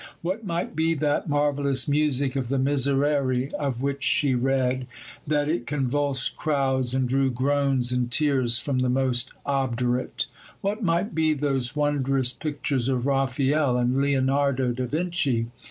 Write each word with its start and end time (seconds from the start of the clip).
What 0.23 0.43
might 0.43 0.75
be 0.75 0.95
that 0.95 1.29
marvellous 1.29 1.87
music 1.87 2.35
of 2.35 2.47
the 2.49 2.57
Miserere, 2.57 3.51
of 3.59 3.83
which 3.83 4.01
she 4.01 4.33
read, 4.33 4.87
that 5.27 5.47
it 5.47 5.67
convulsed 5.67 6.35
crowds 6.35 6.95
and 6.95 7.07
drew 7.07 7.29
groans 7.29 7.91
and 7.91 8.09
tears 8.09 8.57
from 8.57 8.79
the 8.79 8.89
most 8.89 9.29
obdurate? 9.45 10.25
What 10.61 10.81
might 10.81 11.13
be 11.13 11.35
those 11.35 11.75
wondrous 11.75 12.33
pictures 12.33 12.89
of 12.89 13.05
Raphael 13.05 13.77
and 13.77 14.01
Leonardo 14.01 14.71
da 14.71 14.85
Vinci? 14.87 15.51